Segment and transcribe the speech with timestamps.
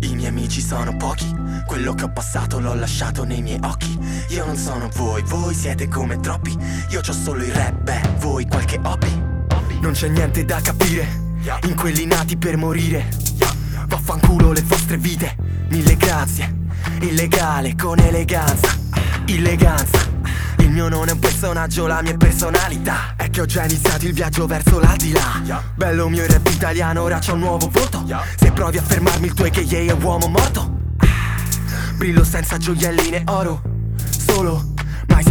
[0.00, 1.26] I miei amici sono pochi,
[1.66, 3.98] quello che ho passato l'ho lasciato nei miei occhi.
[4.28, 6.56] Io non sono voi, voi siete come troppi.
[6.90, 9.10] Io ho solo il rap, beh, voi qualche hobby.
[9.80, 11.06] Non c'è niente da capire,
[11.64, 13.08] in quelli nati per morire.
[13.86, 15.36] Vaffanculo le vostre vite,
[15.68, 16.54] mille grazie.
[17.00, 18.78] Illegale con eleganza,
[19.26, 20.07] illeganza.
[20.78, 23.14] Mio non è un personaggio, la mia personalità.
[23.16, 25.64] È che ho già iniziato il viaggio verso l'aldilà.
[25.74, 28.06] Bello mio il rap italiano, ora c'ho un nuovo voto.
[28.36, 30.78] Se provi a fermarmi il tuo AKA è uomo morto.
[31.96, 33.60] Brillo senza gioielline oro.
[34.08, 34.74] Solo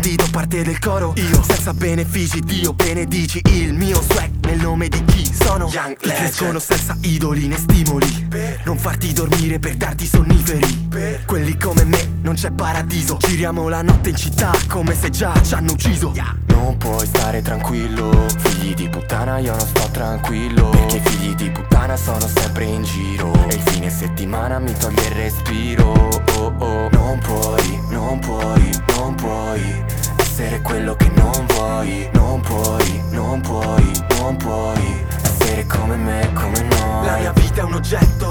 [0.00, 1.12] sentito parte del coro?
[1.16, 5.68] Io senza benefici, Dio benedici il mio swag nel nome di chi sono.
[5.68, 8.26] Young Chi crescono senza idoli né stimoli.
[8.28, 8.62] Per.
[8.64, 10.86] Non farti dormire per darti sonniferi.
[10.88, 11.24] Per.
[11.24, 13.16] Quelli come me non c'è paradiso.
[13.18, 16.12] Giriamo la notte in città come se già ci hanno ucciso.
[16.14, 16.36] Yeah.
[16.46, 20.68] Non puoi stare tranquillo Figli di puttana io non sto tranquillo.
[20.70, 23.32] Perché figli di puttana sono sempre in giro.
[23.48, 25.92] E il fine settimana mi toglie il respiro.
[26.36, 26.88] Oh, oh.
[26.88, 28.67] Puoi, non puoi, non puoi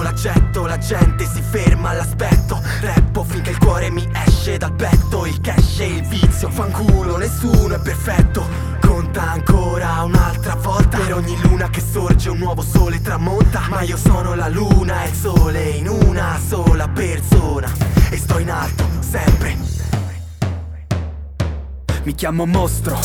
[0.08, 2.62] l'accetto La gente si ferma all'aspetto.
[2.82, 5.26] Rappo finché il cuore mi esce dal petto.
[5.26, 8.46] Il cash e il vizio Fanculo, nessuno è perfetto.
[8.80, 10.98] Conta ancora un'altra volta.
[10.98, 13.64] Per ogni luna che sorge un nuovo sole tramonta.
[13.70, 17.70] Ma io sono la luna e il sole in una sola persona.
[18.10, 19.58] E sto in alto, sempre.
[22.04, 22.98] Mi chiamo mostro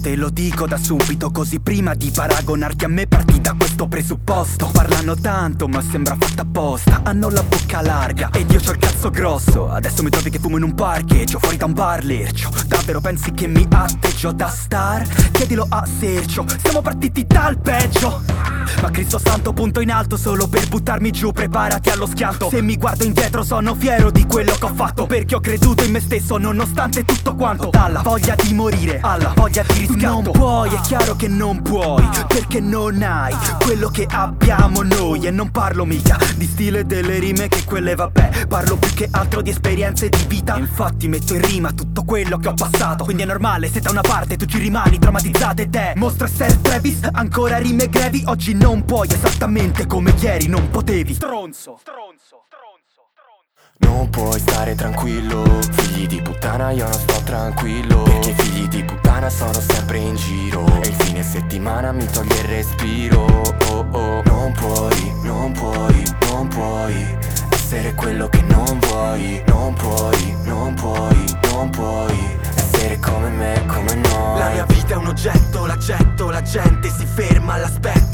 [0.00, 4.70] Te lo dico da subito così prima di paragonarti a me parti da questo presupposto.
[4.72, 7.00] Parlano tanto ma sembra fatta apposta.
[7.02, 9.68] Hanno la bocca larga ed io c'ho il cazzo grosso.
[9.68, 12.50] Adesso mi trovi che fumo in un parcheggio fuori da un bar lercio.
[12.66, 15.06] Davvero pensi che mi atteggio da star?
[15.32, 16.46] Chiedilo a Sergio.
[16.62, 18.22] Siamo partiti dal peggio
[18.82, 22.48] Ma Cristo santo punto in alto solo per buttarmi giù Preparati allo schianto.
[22.50, 25.92] Se mi guardo indietro sono fiero di quello che ho fatto Perché ho creduto in
[25.92, 27.68] me stesso nonostante tutto quanto.
[27.70, 30.06] Dalla voglia di morire alla voglia di riscatto.
[30.06, 35.26] Non puoi, è chiaro che non puoi Perché non hai quello che abbiamo noi.
[35.26, 39.42] E non parlo mica di stile delle rime che quelle vabbè Parlo più che altro
[39.42, 40.56] di esperienze di vita.
[40.56, 44.00] Infatti metto in rima tutto quello che ho passato Quindi è normale se da una
[44.00, 48.84] parte tu ci rimani traumatizzato e te Mostra essere Travis, ancora rime grevi Oggi non
[48.84, 51.14] puoi esattamente come ieri non potevi.
[51.14, 52.78] Stronzo, stronzo, stronzo
[53.80, 58.02] non puoi stare tranquillo Figli di puttana io non sto tranquillo.
[58.02, 60.64] Perché i figli di puttana sono sempre in giro.
[60.82, 63.24] E il fine settimana mi toglie il respiro.
[63.70, 64.22] Oh, oh.
[64.24, 67.16] Non puoi, non puoi, non puoi
[67.50, 69.42] Essere quello che non vuoi.
[69.46, 74.38] Non puoi, non puoi, non puoi Essere come me, come noi.
[74.38, 78.07] La mia vita è un oggetto, l'accetto La gente si ferma all'aspetto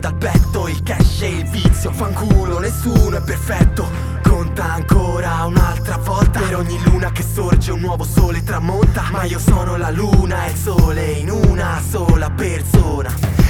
[0.00, 3.88] dal petto Il cash e il vizio Fanculo, nessuno è perfetto.
[4.22, 9.04] Conta ancora un'altra volta Per ogni luna che sorge un nuovo sole tramonta.
[9.10, 13.45] Ma io sono la luna e il sole in una sola persona